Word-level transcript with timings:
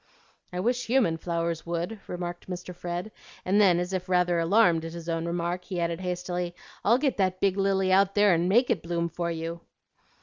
"I 0.51 0.59
wish 0.59 0.87
human 0.87 1.17
flowers 1.17 1.63
would," 1.63 1.99
murmured 2.07 2.37
Mr. 2.49 2.73
Fred; 2.75 3.11
and 3.45 3.61
then, 3.61 3.79
as 3.79 3.93
if 3.93 4.09
rather 4.09 4.39
alarmed 4.39 4.83
at 4.83 4.93
his 4.93 5.07
own 5.07 5.27
remark, 5.27 5.65
he 5.65 5.79
added 5.79 6.01
hastily, 6.01 6.55
"I'll 6.83 6.97
get 6.97 7.17
that 7.17 7.39
big 7.39 7.55
lily 7.55 7.93
out 7.93 8.15
there 8.15 8.33
and 8.33 8.49
MAKE 8.49 8.71
it 8.71 8.81
bloom 8.81 9.09
for 9.09 9.29
you." 9.29 9.61